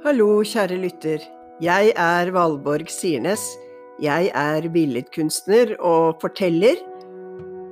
[0.00, 1.24] Hallo, kjære lytter.
[1.60, 3.42] Jeg er Valborg Sirnes.
[4.00, 6.78] Jeg er billedkunstner og forteller.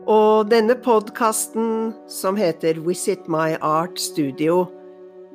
[0.05, 4.66] Og denne podkasten, som heter Visit My Art Studio,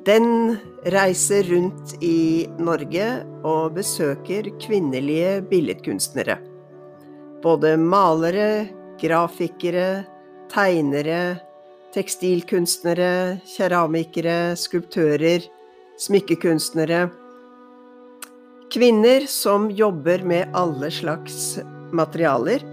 [0.06, 0.54] den
[0.94, 3.08] reiser rundt i Norge
[3.42, 6.38] og besøker kvinnelige billedkunstnere.
[7.42, 8.68] Både malere,
[9.02, 10.04] grafikere,
[10.54, 11.40] tegnere,
[11.98, 15.50] tekstilkunstnere, keramikere, skulptører,
[16.00, 17.08] smykkekunstnere.
[18.74, 21.58] Kvinner som jobber med alle slags
[21.94, 22.64] materialer.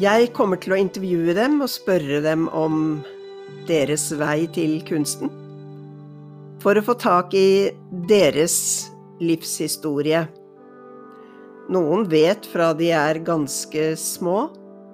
[0.00, 3.02] Jeg kommer til å intervjue dem og spørre dem om
[3.68, 5.28] deres vei til kunsten.
[6.62, 7.68] For å få tak i
[8.08, 8.56] deres
[9.20, 10.24] livshistorie.
[11.72, 14.48] Noen vet fra de er ganske små,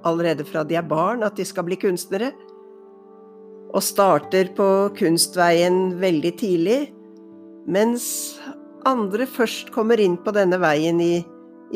[0.08, 2.32] allerede fra de er barn, at de skal bli kunstnere.
[3.68, 6.78] Og starter på kunstveien veldig tidlig,
[7.68, 8.38] mens
[8.88, 11.20] andre først kommer inn på denne veien i,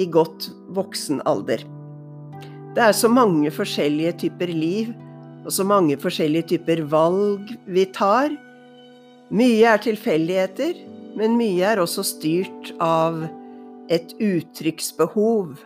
[0.00, 1.64] i godt voksen alder.
[2.72, 4.94] Det er så mange forskjellige typer liv,
[5.44, 8.32] og så mange forskjellige typer valg vi tar.
[9.32, 10.78] Mye er tilfeldigheter,
[11.18, 13.20] men mye er også styrt av
[13.92, 15.58] et uttrykksbehov.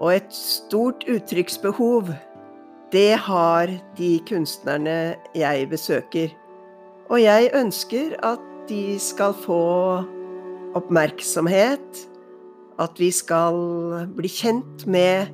[0.00, 2.14] Og et stort uttrykksbehov,
[2.92, 6.34] det har de kunstnerne jeg besøker.
[7.10, 9.62] Og jeg ønsker at de skal få
[10.76, 12.04] oppmerksomhet,
[12.78, 13.56] at vi skal
[14.16, 15.32] bli kjent med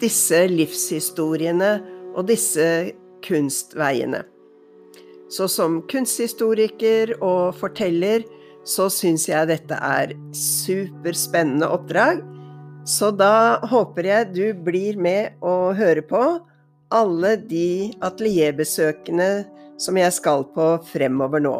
[0.00, 1.72] disse livshistoriene
[2.14, 2.66] og disse
[3.26, 4.22] kunstveiene.
[5.28, 8.24] Så som kunsthistoriker og forteller
[8.68, 12.22] så syns jeg dette er superspennende oppdrag.
[12.88, 16.22] Så da håper jeg du blir med og hører på
[16.88, 19.28] alle de atelierbesøkene
[19.76, 21.56] som jeg skal på fremover nå.